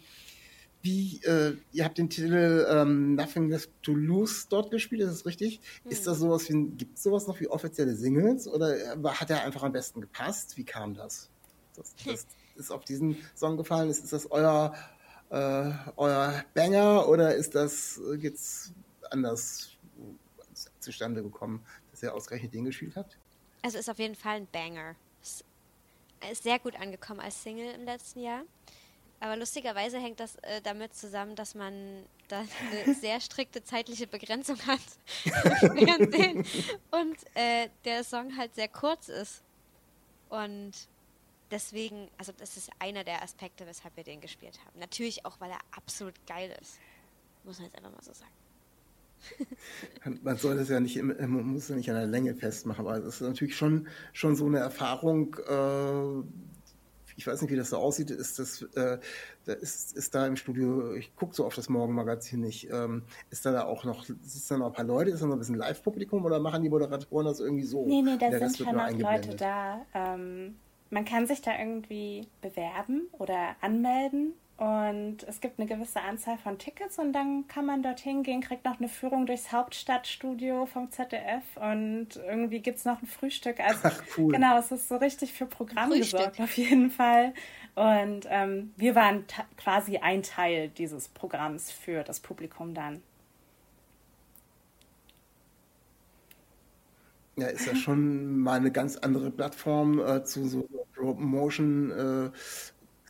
[0.83, 5.26] wie, äh, ihr habt den Titel ähm, Nothing Left to Lose dort gespielt, ist das
[5.26, 5.61] richtig?
[5.83, 5.92] Hm.
[5.92, 9.62] Ist das sowas wie, gibt es sowas noch wie offizielle Singles oder hat er einfach
[9.62, 10.56] am besten gepasst?
[10.56, 11.28] Wie kam das?
[11.76, 13.90] Das, das ist auf diesen Song gefallen.
[13.90, 14.74] Ist, ist das euer,
[15.30, 18.72] äh, euer Banger oder ist das jetzt
[19.11, 19.76] anders
[20.78, 23.18] zustande gekommen, dass ihr ausgerechnet den gespielt habt?
[23.62, 24.96] Also ist auf jeden Fall ein Banger.
[26.33, 28.42] Sehr gut angekommen als Single im letzten Jahr.
[29.20, 34.59] Aber lustigerweise hängt das äh, damit zusammen, dass man da eine sehr strikte zeitliche Begrenzung
[34.66, 34.80] hat
[36.90, 39.42] und äh, der Song halt sehr kurz ist.
[40.30, 40.72] Und
[41.50, 44.78] deswegen, also das ist einer der Aspekte, weshalb wir den gespielt haben.
[44.78, 46.78] Natürlich auch, weil er absolut geil ist.
[47.44, 48.39] Muss man jetzt einfach mal so sagen.
[50.22, 53.16] Man soll das ja nicht, man muss ja nicht an der Länge festmachen, aber es
[53.16, 56.22] ist natürlich schon, schon so eine Erfahrung, äh,
[57.16, 58.98] ich weiß nicht, wie das so aussieht, ist das, äh,
[59.44, 63.44] da ist, ist da im Studio, ich gucke so auf das Morgenmagazin nicht, ähm, ist
[63.44, 65.56] da, da auch noch, ist da noch ein paar Leute, ist da noch ein bisschen
[65.56, 67.87] Live-Publikum oder machen die Moderatoren das irgendwie so?
[67.87, 69.85] Nee, nee, da sind schon noch Leute da.
[69.94, 70.56] Ähm,
[70.88, 76.59] man kann sich da irgendwie bewerben oder anmelden und es gibt eine gewisse Anzahl von
[76.59, 81.42] Tickets und dann kann man dorthin gehen, kriegt noch eine Führung durchs Hauptstadtstudio vom ZDF
[81.57, 83.59] und irgendwie gibt es noch ein Frühstück.
[83.59, 84.35] Also Ach, cool.
[84.35, 86.18] genau, es ist so richtig für Programm Frühstück.
[86.18, 87.33] gesorgt auf jeden Fall.
[87.75, 89.25] Und ähm, wir waren
[89.57, 93.03] quasi ein Teil dieses Programms für das Publikum dann.
[97.37, 102.31] Ja, ist ja schon mal eine ganz andere Plattform äh, zu so Promotion, äh,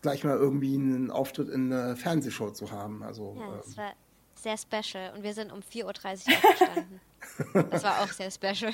[0.02, 3.02] gleich mal irgendwie einen Auftritt in einer Fernsehshow zu haben.
[3.02, 3.92] Also Ja, das ähm, war
[4.34, 5.12] sehr special.
[5.14, 7.00] Und wir sind um 4.30 Uhr aufgestanden.
[7.70, 8.72] das war auch sehr special.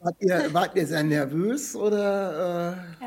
[0.00, 2.76] wart, ihr, wart ihr sehr nervös oder?
[3.00, 3.06] Äh,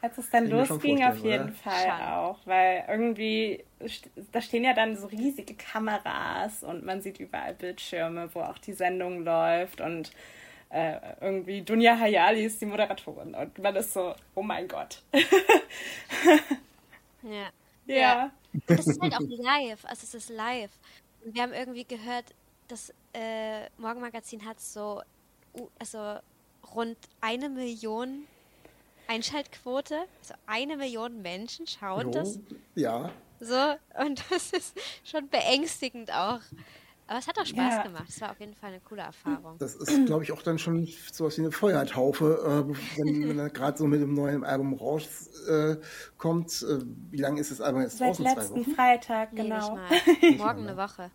[0.00, 1.52] Als es dann losging, auf jeden oder?
[1.52, 2.08] Fall Schon.
[2.08, 3.64] auch, weil irgendwie,
[4.32, 8.72] da stehen ja dann so riesige Kameras und man sieht überall Bildschirme, wo auch die
[8.72, 10.10] Sendung läuft und
[10.70, 15.02] äh, irgendwie Dunja Hayali ist die Moderatorin und man ist so, oh mein Gott.
[17.22, 17.50] Ja.
[17.86, 18.30] ja.
[18.52, 19.84] Und das ist halt auch live.
[19.84, 20.70] Also es ist live.
[21.24, 22.26] Und wir haben irgendwie gehört,
[22.68, 25.02] das äh, Morgenmagazin hat so
[25.78, 26.18] also
[26.74, 28.26] rund eine Million
[29.08, 30.04] Einschaltquote.
[30.20, 32.38] Also eine Million Menschen schauen jo, das
[32.74, 33.74] ja, so.
[33.98, 36.40] Und das ist schon beängstigend auch.
[37.12, 37.82] Aber es hat auch Spaß Ja.
[37.82, 38.04] gemacht.
[38.08, 39.58] Es war auf jeden Fall eine coole Erfahrung.
[39.58, 43.50] das ist, glaube ich, auch dann schon sowas wie eine Feuertaufe, äh, wenn, wenn er
[43.50, 45.46] gerade so mit dem neuen Album rauskommt.
[45.46, 45.76] Äh,
[46.16, 46.62] kommt.
[46.62, 46.78] äh,
[47.10, 48.24] wie lange ist das Album jetzt Seit draußen?
[48.24, 48.74] Zwei letzten?
[48.74, 49.74] Freitag, Nee, genau.
[49.74, 49.90] mal.
[50.38, 51.10] Morgen eine Woche.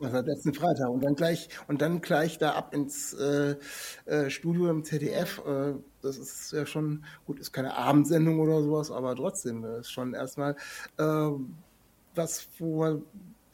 [0.00, 3.56] Also letzten Freitag und dann gleich und dann gleich da ab ins äh,
[4.04, 5.40] äh, Studio im ZDF.
[5.46, 10.12] Äh, das ist ja schon gut, ist keine Abendsendung oder sowas, aber trotzdem ist schon
[10.12, 10.56] erstmal
[10.98, 11.30] äh,
[12.14, 13.02] was, wo man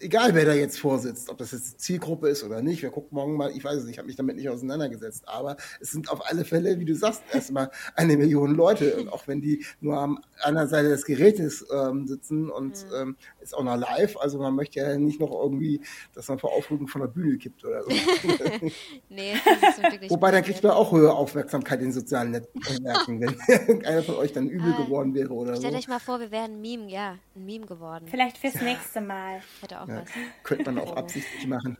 [0.00, 3.36] egal wer da jetzt vorsitzt, ob das jetzt Zielgruppe ist oder nicht, wir gucken morgen
[3.36, 6.28] mal, ich weiß es nicht, ich habe mich damit nicht auseinandergesetzt, aber es sind auf
[6.28, 10.18] alle Fälle, wie du sagst, erstmal eine Million Leute und auch wenn die nur am
[10.40, 14.80] anderen Seite des Gerätes ähm, sitzen und ähm, ist auch noch live, also man möchte
[14.80, 15.80] ja nicht noch irgendwie,
[16.14, 17.90] dass man vor Aufregung von der Bühne kippt oder so.
[19.08, 23.36] Nee, das ist wirklich Wobei dann kriegt man auch höhere Aufmerksamkeit in sozialen Netzwerken, wenn
[23.48, 25.62] irgendeiner von euch dann übel geworden wäre oder so.
[25.62, 28.06] Stellt euch mal vor, wir wären ein Meme, ja, ein Meme geworden.
[28.08, 29.40] Vielleicht fürs nächste Mal.
[29.60, 30.08] Hätte auch Ja, was.
[30.44, 31.76] könnte man auch absichtlich machen.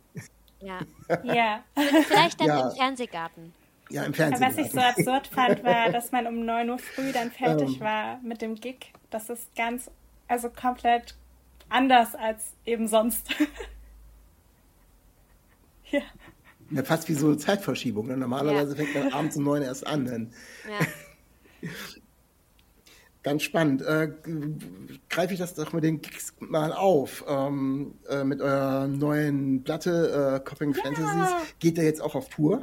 [0.60, 0.78] Ja.
[1.24, 1.64] Ja.
[2.06, 2.68] Vielleicht dann Ja.
[2.70, 3.52] im Fernsehgarten.
[3.90, 4.46] Ja, im Fernsehen.
[4.46, 7.80] was ich so absurd fand, war, dass man um 9 Uhr früh dann fertig Ähm.
[7.80, 8.92] war mit dem Gig.
[9.10, 9.90] Das ist ganz,
[10.28, 11.16] also komplett
[11.68, 13.34] anders als eben sonst.
[15.90, 16.00] ja.
[16.70, 18.06] Ja, fast wie so eine Zeitverschiebung.
[18.06, 18.16] Ne?
[18.16, 18.84] Normalerweise Ja.
[18.84, 20.04] fängt man abends um neun erst an.
[20.06, 20.32] Dann.
[20.68, 21.68] Ja.
[23.22, 23.82] Ganz spannend.
[23.82, 24.12] Äh,
[25.10, 27.24] Greife ich das doch mit den Gigs mal auf.
[27.28, 31.28] Ähm, äh, mit eurer neuen Platte, äh, Copying Fantasies,
[31.58, 32.62] geht ihr jetzt auch auf Tour.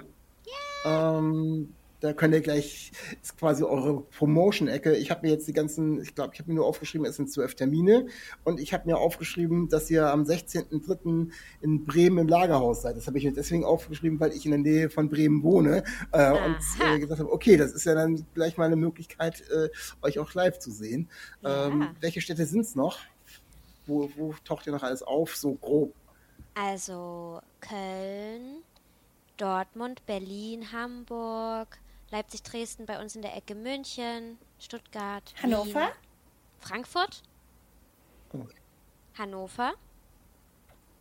[0.86, 4.96] Ähm, da könnt ihr gleich, ist quasi eure Promotion-Ecke.
[4.96, 7.32] Ich habe mir jetzt die ganzen, ich glaube, ich habe mir nur aufgeschrieben, es sind
[7.32, 8.08] zwölf Termine.
[8.44, 11.32] Und ich habe mir aufgeschrieben, dass ihr am 16.03.
[11.62, 12.98] in Bremen im Lagerhaus seid.
[12.98, 15.84] Das habe ich mir deswegen aufgeschrieben, weil ich in der Nähe von Bremen wohne.
[16.12, 19.70] Äh, und äh, gesagt habe, okay, das ist ja dann gleich mal eine Möglichkeit, äh,
[20.04, 21.10] euch auch live zu sehen.
[21.42, 21.68] Ja.
[21.68, 23.00] Ähm, welche Städte sind's noch?
[23.88, 25.94] Wo, wo taucht ihr noch alles auf, so grob?
[26.54, 28.64] Also Köln,
[29.38, 35.88] Dortmund, Berlin, Hamburg, Leipzig, Dresden, bei uns in der Ecke München, Stuttgart, Hannover?
[35.88, 35.94] Wien,
[36.60, 37.22] Frankfurt,
[38.34, 38.56] Okay.
[39.18, 39.74] Hannover.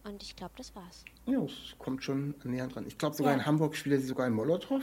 [0.05, 1.05] Und ich glaube, das war's.
[1.27, 2.87] Ja, es kommt schon annähernd dran.
[2.87, 3.39] Ich glaube sogar Ja.
[3.41, 4.81] in Hamburg spielt sie sogar in Molotow.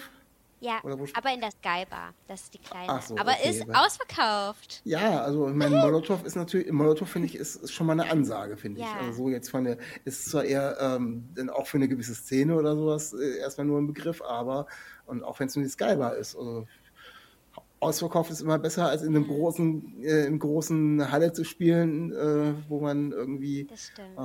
[0.63, 2.13] Ja, aber in der Sky Bar.
[2.28, 3.02] Das ist die kleine.
[3.02, 4.82] So, aber okay, ist aber- ausverkauft.
[4.86, 8.10] Ja, also ich meine, Molotow ist natürlich, Molotow finde ich, ist, ist schon mal eine
[8.10, 8.86] Ansage, finde ich.
[8.88, 8.93] Ja.
[9.02, 12.56] Also so jetzt von der, ist zwar eher ähm, dann auch für eine gewisse Szene
[12.56, 14.67] oder sowas äh, erstmal nur ein Begriff, aber
[15.06, 16.36] und auch wenn es nur die Skybar ist.
[16.36, 16.65] Also,
[17.82, 22.54] ausverkauft ist immer besser, als in einem großen, äh, in großen Halle zu spielen, äh,
[22.69, 24.17] wo man irgendwie Das stimmt.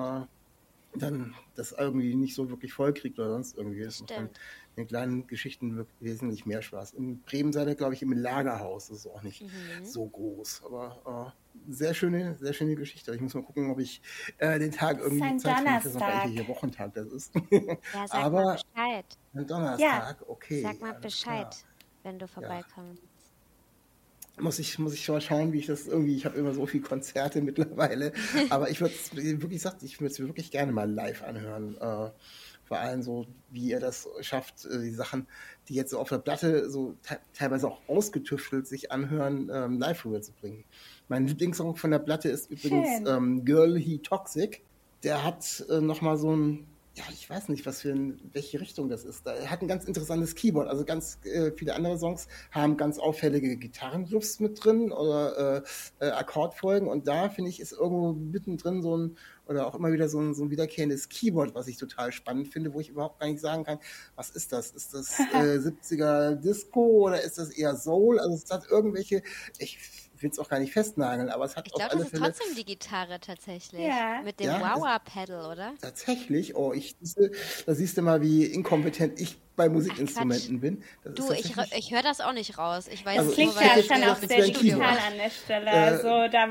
[0.95, 3.83] Dann das irgendwie nicht so wirklich voll kriegt oder sonst irgendwie.
[3.85, 4.31] Das macht dann
[4.77, 6.95] in kleinen Geschichten wirklich wesentlich mehr Spaß.
[6.95, 8.89] In Bremen seid ihr, glaube ich, im Lagerhaus.
[8.89, 9.85] Das ist auch nicht Mhm.
[9.85, 10.63] so groß.
[10.65, 13.15] Aber äh, sehr schöne, sehr schöne Geschichte.
[13.15, 14.01] Ich muss mal gucken, ob ich
[14.39, 15.71] äh, den Tag irgendwie ein Zeit finde.
[15.79, 16.25] Ich weiß Donnerstag.
[16.29, 17.35] welcher Wochentag das ist.
[17.51, 19.19] Ja, sag Aber mal Bescheid.
[19.35, 20.63] ein Donnerstag, okay.
[20.63, 21.65] Sag mal Bescheid, klar.
[22.05, 23.03] wenn du vorbeikommst.
[24.41, 26.83] Muss ich, muss ich mal schauen, wie ich das irgendwie, ich habe immer so viele
[26.83, 28.13] Konzerte mittlerweile,
[28.51, 31.77] aber ich würde es wirklich sagt, ich würde es wirklich gerne mal live anhören.
[31.81, 32.11] Äh,
[32.69, 35.27] vor allem so, wie ihr das schafft, äh, die Sachen,
[35.69, 40.05] die jetzt so auf der Platte so te teilweise auch ausgetüftelt sich anhören, ähm, live
[40.05, 40.65] rüberzubringen.
[41.09, 44.63] Mein Lieblingssong von der Platte ist übrigens ähm, Girl He Toxic.
[45.03, 46.67] Der hat äh, nochmal so ein,
[46.99, 49.25] ja, ich weiß nicht, was für in welche Richtung das ist.
[49.25, 50.67] Da, er hat ein ganz interessantes Keyboard.
[50.67, 55.63] Also ganz äh, viele andere Songs haben ganz auffällige Gitarrenriffs mit drin oder
[56.01, 56.89] äh, äh, Akkordfolgen.
[56.89, 60.35] Und da finde ich ist irgendwo mittendrin so ein oder auch immer wieder so ein,
[60.35, 63.65] so ein wiederkehrendes Keyboard, was ich total spannend finde, wo ich überhaupt gar nicht sagen
[63.65, 63.79] kann,
[64.17, 64.73] was ist das?
[64.73, 68.19] Ist das äh, 70er Disco oder ist das eher Soul?
[68.19, 69.23] Also es hat irgendwelche,
[69.59, 72.11] ich will es auch gar nicht festnageln, aber es hat Ich auf glaube, das ist
[72.11, 72.23] Fälle.
[72.23, 73.81] trotzdem die Gitarre tatsächlich.
[73.87, 74.21] Ja.
[74.25, 75.73] Mit dem Ja, Wawa-Pedal, oder?
[75.81, 76.97] Tatsächlich, oh, ich,
[77.67, 80.83] da siehst du mal, wie inkompetent ich bei Musikinstrumenten bin.
[81.05, 82.87] Das Du, ist ich, ich höre das auch nicht raus.
[82.89, 85.07] Ich weiß Also klingt weil ja ich schon auch sehr digital Keyboard.
[85.11, 85.67] an der Stelle.
[85.67, 86.49] Äh, also da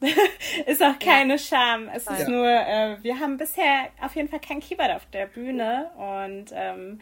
[0.66, 1.88] ist auch keine Scham.
[1.88, 2.28] Es ist Ja.
[2.28, 7.00] nur, äh, wir haben bisher auf jeden Fall kein Keyboard auf der Bühne und ähm,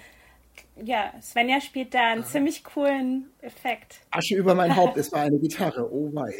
[0.82, 4.00] ja, Svenja spielt da einen ziemlich coolen Effekt.
[4.10, 6.34] Asche über mein Haupt, es war eine Gitarre, oh wei.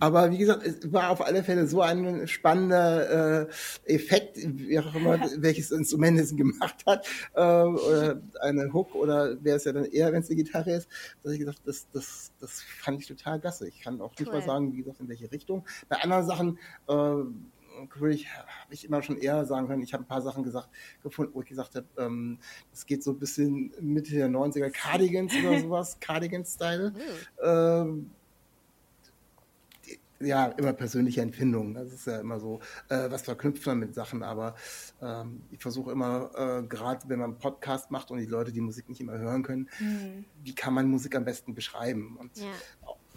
[0.00, 4.94] Aber wie gesagt, es war auf alle Fälle so ein spannender äh, Effekt, wie auch
[4.94, 9.84] immer, welches Instrument es gemacht hat, äh, oder eine Hook oder wäre es ja dann
[9.84, 10.88] eher, wenn es eine Gitarre ist,
[11.22, 13.68] dass ich gesagt, das, das, das fand ich total gasse.
[13.68, 14.34] Ich kann auch nicht Cool.
[14.34, 15.64] mal sagen, wie gesagt, in welche Richtung.
[15.88, 17.24] Bei anderen Sachen äh,
[17.96, 20.68] würde ich, habe ich immer schon eher sagen können, ich habe ein paar Sachen gesagt,
[21.02, 22.38] gefunden, wo ich gesagt habe, ähm,
[22.70, 26.92] das geht so ein bisschen Mitte der 90er Cardigans oder sowas, Cardigan-Style.
[27.42, 28.10] Ähm,
[30.20, 31.74] ja, immer persönliche Empfindungen.
[31.74, 34.22] Das ist ja immer so, äh, was verknüpft man mit Sachen.
[34.22, 34.54] Aber
[35.02, 38.60] ähm, ich versuche immer, äh, gerade wenn man einen Podcast macht und die Leute die
[38.60, 39.68] Musik nicht immer hören können,
[40.42, 42.16] wie kann man Musik am besten beschreiben?
[42.16, 42.46] Und Ja.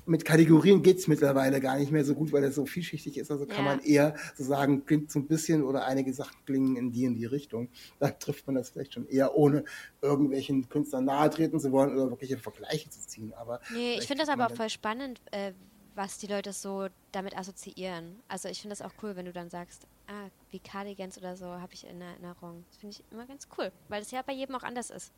[0.07, 3.31] Mit Kategorien geht's mittlerweile gar nicht mehr so gut, weil es so vielschichtig ist.
[3.31, 3.75] Also kann Ja.
[3.75, 7.15] man eher so sagen, klingt so ein bisschen oder einige Sachen klingen in die in
[7.15, 7.69] die Richtung.
[7.99, 9.63] Da trifft man das vielleicht schon eher, ohne
[10.01, 13.33] irgendwelchen Künstlern nahe treten zu wollen oder wirkliche Vergleiche zu ziehen.
[13.33, 15.53] Aber Nee, ich finde das aber auch voll spannend, äh,
[15.95, 18.21] was die Leute so damit assoziieren.
[18.27, 21.45] Also ich finde das auch cool, wenn du dann sagst, ah, wie Cardigans oder so
[21.47, 22.65] habe ich in Erinnerung.
[22.69, 25.11] Das finde ich immer ganz cool, weil es ja bei jedem auch anders ist.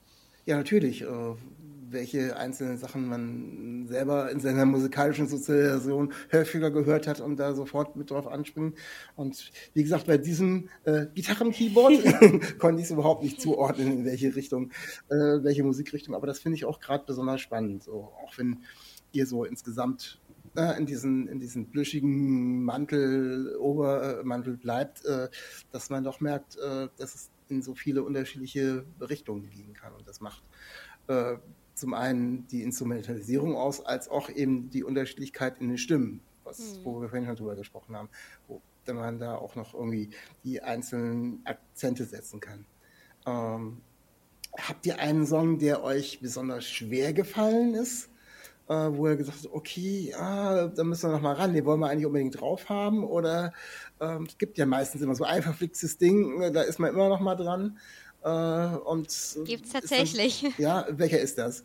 [0.50, 1.04] Ja, natürlich.
[1.04, 1.36] Äh,
[1.92, 7.96] welche einzelnen Sachen man selber in seiner musikalischen Sozialisation häufiger gehört hat und da sofort
[7.96, 8.74] mit drauf anspringen.
[9.16, 14.36] Und wie gesagt, bei diesem äh, Gitarrenkeyboard konnte ich es überhaupt nicht zuordnen, in welche
[14.36, 14.72] Richtung,
[15.10, 16.16] äh, welche Musikrichtung.
[16.16, 17.84] Aber das finde ich auch gerade besonders spannend.
[17.84, 18.64] So, auch wenn
[19.12, 20.20] ihr so insgesamt
[20.56, 25.28] äh, in diesen, in diesen plüschigen Mantel, Obermantel bleibt, äh,
[25.72, 29.94] dass man doch merkt, dass es in so viele unterschiedliche Richtungen gehen kann.
[29.94, 30.44] Und das macht
[31.08, 31.38] äh,
[31.74, 37.02] zum einen die Instrumentalisierung aus, als auch eben die Unterschiedlichkeit in den Stimmen, was, wo
[37.02, 38.10] wir vorhin schon drüber gesprochen haben,
[38.48, 38.62] wo
[38.94, 40.10] man da auch noch irgendwie
[40.44, 42.66] die einzelnen Akzente setzen kann.
[43.26, 43.82] Ähm,
[44.58, 48.10] habt ihr einen Song, der euch besonders schwer gefallen ist?
[48.70, 51.80] Äh, wo ihr gesagt habt, okay, ah, da müssen wir noch mal ran, den wollen
[51.80, 53.04] wir eigentlich unbedingt drauf haben?
[53.04, 53.52] Oder
[54.00, 57.10] ähm, es gibt ja meistens immer so ein verflixtes Ding, äh, da ist man immer
[57.10, 57.80] noch mal dran.
[58.24, 60.46] Äh, und Gibt's ist dann- tatsächlich.
[60.60, 61.64] ja, welcher ist das?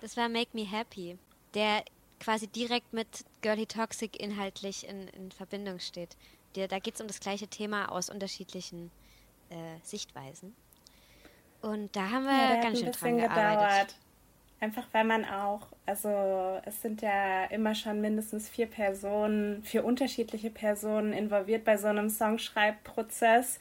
[0.00, 1.18] Das war Make Me Happy,
[1.52, 1.84] der
[2.20, 3.06] quasi direkt mit
[3.42, 6.16] Girly Toxic inhaltlich in, in Verbindung steht.
[6.54, 8.90] Der, da geht es um das gleiche Thema aus unterschiedlichen
[9.50, 10.56] äh, Sichtweisen.
[11.60, 13.96] Und da haben wir Ja, hat ganz schön dran bisschen gearbeitet.
[14.58, 20.50] Einfach weil man auch, also es sind ja immer schon mindestens vier Personen, vier unterschiedliche
[20.50, 23.58] Personen involviert bei so einem Songschreibprozess.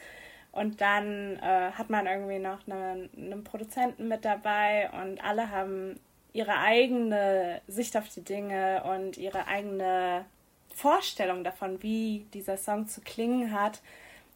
[0.53, 5.99] Und dann äh, hat man irgendwie noch einen, einen Produzenten mit dabei und alle haben
[6.31, 10.25] ihre eigene Sicht auf die Dinge und ihre eigene
[10.73, 13.81] Vorstellung davon, wie dieser Song zu klingen hat.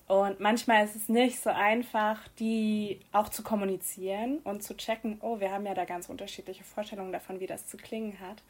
[0.09, 5.39] Und manchmal ist es nicht so einfach, die auch zu kommunizieren und zu checken, oh,
[5.39, 8.41] wir haben ja da ganz unterschiedliche Vorstellungen davon, wie das zu klingen hat.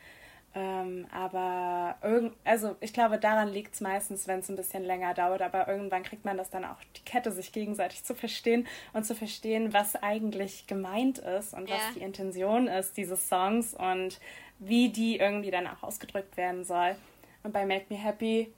[0.56, 5.13] Ähm, aber irgend, also ich glaube, daran liegt es meistens, wenn es ein bisschen länger
[5.13, 9.04] dauert, aber irgendwann kriegt man das dann auch die Kette, sich gegenseitig zu verstehen und
[9.04, 11.76] zu verstehen, was eigentlich gemeint ist und Ja.
[11.76, 14.22] was die Intention ist dieses Songs und
[14.60, 16.95] wie die irgendwie dann auch ausgedrückt werden soll.
[17.43, 18.54] Und bei Make Me Happy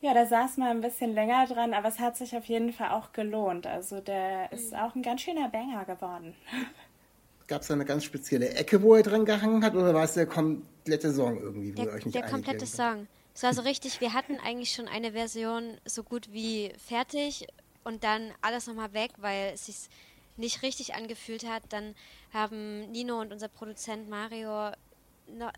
[0.00, 2.90] ja, da saß man ein bisschen länger dran, aber es hat sich auf jeden Fall
[2.90, 3.66] auch gelohnt.
[3.66, 6.34] Also der ist auch ein ganz schöner Banger geworden.
[7.48, 10.14] Gab es da eine ganz spezielle Ecke, wo er dran gehangen hat, oder war es
[10.14, 12.66] der komplette Song irgendwie, wo ihr Der, euch nicht der komplette?
[12.66, 13.08] Song.
[13.34, 17.46] Es war so richtig, wir hatten eigentlich schon eine Version so gut wie fertig
[17.84, 19.88] und dann alles nochmal weg, weil es sich
[20.36, 21.62] nicht richtig angefühlt hat.
[21.68, 21.94] Dann
[22.32, 24.72] haben Nino und unser Produzent Mario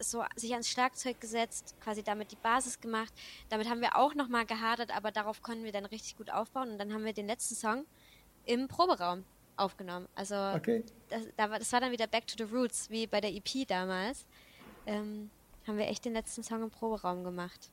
[0.01, 3.13] so sich ans Schlagzeug gesetzt, quasi damit die Basis gemacht.
[3.49, 6.79] Damit haben wir auch nochmal gehadert, aber darauf konnten wir dann richtig gut aufbauen und
[6.79, 7.87] dann haben wir den letzten Song
[8.45, 9.25] im Proberaum
[9.57, 10.09] aufgenommen.
[10.15, 10.85] Also Okay.
[11.09, 14.27] das, das war dann wieder Back to the Roots, wie bei der EP damals.
[14.87, 15.31] Ähm,
[15.67, 17.71] haben wir echt den letzten Song im Proberaum gemacht.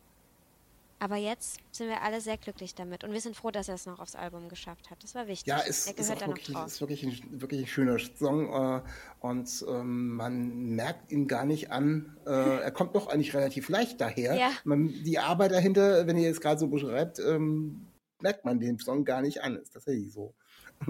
[0.97, 3.85] Aber jetzt sind wir alle sehr glücklich damit und wir sind froh, dass er es
[3.85, 5.03] noch aufs Album geschafft hat.
[5.03, 5.47] Das war wichtig.
[5.47, 8.81] Ja, es ist, auch wirklich, ist wirklich, ein, wirklich ein schöner Song äh,
[9.19, 12.15] und ähm, man merkt ihn gar nicht an.
[12.25, 14.35] Äh, er kommt doch eigentlich relativ leicht daher.
[14.35, 14.51] Ja.
[14.63, 17.87] Man, die Arbeit dahinter, wenn ihr es gerade so beschreibt, ähm,
[18.21, 19.57] merkt man den Song gar nicht an.
[19.57, 20.33] Ist tatsächlich so.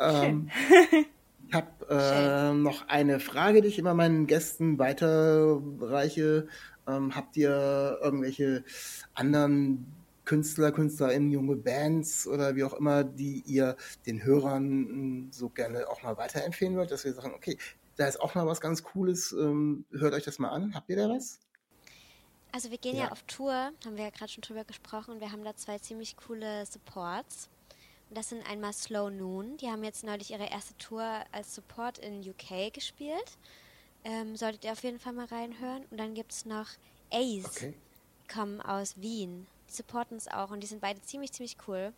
[0.00, 0.50] ähm,
[1.48, 6.48] ich habe äh, noch eine Frage, die ich immer meinen Gästen weiterreiche.
[6.88, 8.64] Ähm, habt ihr irgendwelche
[9.14, 9.86] anderen
[10.24, 15.88] Künstler, KünstlerInnen, junge Bands oder wie auch immer, die ihr den Hörern hm, so gerne
[15.88, 17.56] auch mal weiterempfehlen wollt, dass wir sagen, okay,
[17.96, 20.74] da ist auch mal was ganz Cooles, ähm, hört euch das mal an.
[20.74, 21.40] Habt ihr da was?
[22.52, 25.20] Also wir gehen ja, ja auf Tour, haben wir ja gerade schon drüber gesprochen und
[25.20, 27.48] wir haben da zwei ziemlich coole Supports.
[28.08, 31.98] Und das sind einmal Slow Noon, die haben jetzt neulich ihre erste Tour als Support
[31.98, 33.38] in UK gespielt.
[34.04, 35.84] Ähm, solltet ihr auf jeden Fall mal reinhören.
[35.90, 36.68] Und dann gibt es noch
[37.10, 37.44] Ace.
[37.46, 37.74] Okay.
[38.22, 39.46] Die kommen aus Wien.
[39.68, 41.92] Die supporten uns auch und die sind beide ziemlich, ziemlich cool.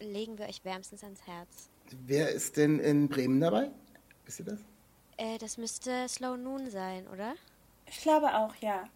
[0.00, 1.70] Legen wir euch wärmstens ans Herz.
[2.06, 3.70] Wer ist denn in Bremen dabei?
[4.24, 4.60] Wisst ihr das?
[5.16, 7.34] Äh, das müsste Slow Noon sein, oder?
[7.86, 8.88] Ich glaube auch, ja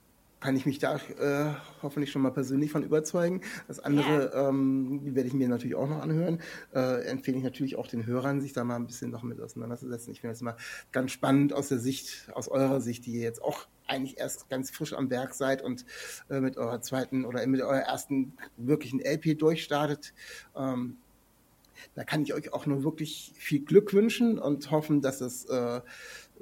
[0.43, 3.43] kann ich mich da äh, hoffentlich schon mal persönlich von überzeugen.
[3.69, 4.49] Das andere ja.
[4.49, 6.41] ähm, werde ich mir natürlich auch noch anhören.
[6.75, 10.13] Äh, empfehle ich natürlich auch den Hörern, sich da mal ein bisschen noch mit auseinanderzusetzen.
[10.13, 10.57] Ich finde das immer
[10.91, 14.71] ganz spannend aus der Sicht, aus eurer Sicht, die ihr jetzt auch eigentlich erst ganz
[14.73, 15.85] frisch am Werk seid und
[16.29, 20.13] äh, mit eurer zweiten oder mit eurer ersten wirklichen LP durchstartet.
[20.57, 20.97] Ähm,
[21.95, 25.81] da kann ich euch auch nur wirklich viel Glück wünschen und hoffen, dass es äh,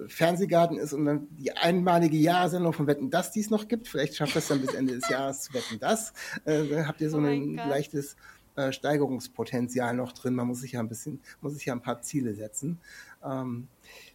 [0.09, 3.88] Fernsehgarten ist und dann die einmalige Jahresendung von Wetten, dass dies noch gibt.
[3.88, 6.12] Vielleicht schafft es dann bis Ende des Jahres zu Wetten, das.
[6.44, 8.16] Äh, dann habt ihr so oh ein leichtes
[8.57, 10.34] äh, Steigerungspotenzial noch drin.
[10.34, 12.78] Man muss sich ja ein bisschen, muss sich ja ein paar Ziele setzen.
[13.24, 13.68] Ähm,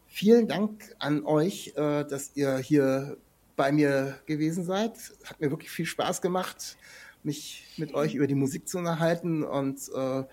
[0.08, 3.18] vielen Dank an euch, äh, dass ihr hier
[3.56, 4.98] bei mir gewesen seid.
[5.24, 6.78] Hat mir wirklich viel Spaß gemacht,
[7.24, 10.24] mich mit euch über die Musik zu unterhalten und äh,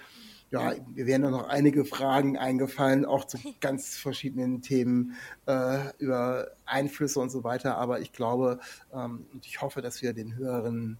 [0.52, 7.20] ja, mir wären noch einige Fragen eingefallen, auch zu ganz verschiedenen Themen äh, über Einflüsse
[7.20, 7.76] und so weiter.
[7.78, 8.60] Aber ich glaube
[8.92, 10.98] ähm, und ich hoffe, dass wir den Hörern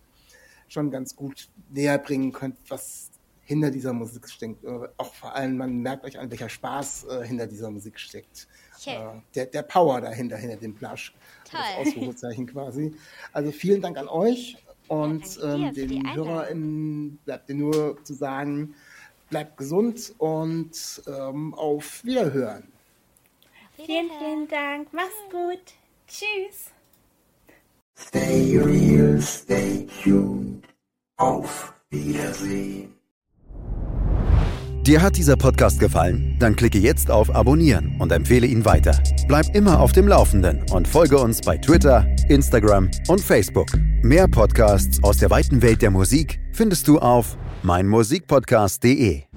[0.68, 3.11] schon ganz gut näher bringen können, was
[3.44, 4.64] hinter dieser Musik steckt.
[4.64, 8.48] Äh, auch vor allem, man merkt euch an, welcher Spaß äh, hinter dieser Musik steckt.
[8.80, 8.96] Okay.
[8.96, 11.14] Äh, der, der Power dahinter, hinter dem Plush.
[11.50, 11.61] Toll.
[11.61, 12.94] Das Ausrufezeichen quasi.
[13.32, 14.57] Also vielen Dank an euch
[14.88, 18.74] und ja, ähm, den HörerInnen bleibt mir nur zu sagen,
[19.33, 22.64] bleibt gesund und ähm, auf Wiederhören.
[23.76, 24.89] Vielen, vielen Dank.
[24.93, 25.72] Mach's gut.
[26.07, 26.70] Tschüss.
[27.99, 30.64] Stay real, stay tuned.
[31.16, 32.95] Auf Wiedersehen.
[34.83, 36.37] Dir hat dieser Podcast gefallen?
[36.39, 39.01] Dann klicke jetzt auf Abonnieren und empfehle ihn weiter.
[39.28, 43.68] Bleib immer auf dem Laufenden und folge uns bei Twitter, Instagram und Facebook.
[44.03, 49.29] Mehr Podcasts aus der weiten Welt der Musik findest du auf meinmusikpodcast.de